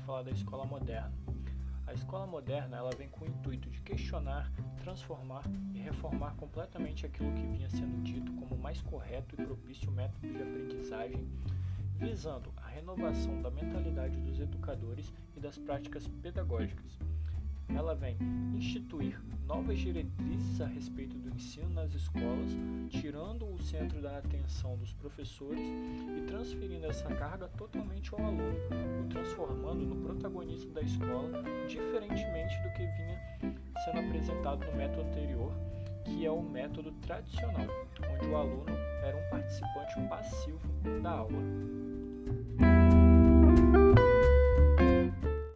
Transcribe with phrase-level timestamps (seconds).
[0.00, 1.12] falar da escola moderna.
[1.86, 7.32] A escola moderna ela vem com o intuito de questionar, transformar e reformar completamente aquilo
[7.32, 11.26] que vinha sendo dito como mais correto e propício método de aprendizagem,
[11.96, 16.98] visando a renovação da mentalidade dos educadores e das práticas pedagógicas.
[17.74, 18.16] Ela vem
[18.54, 22.50] instituir novas diretrizes a respeito do ensino nas escolas,
[22.90, 25.60] tirando o centro da atenção dos professores
[26.18, 28.87] e transferindo essa carga totalmente ao aluno, o
[29.38, 35.52] transformando no protagonista da escola, diferentemente do que vinha sendo apresentado no método anterior,
[36.04, 37.66] que é o método tradicional,
[38.10, 40.58] onde o aluno era um participante passivo
[41.02, 41.67] da aula.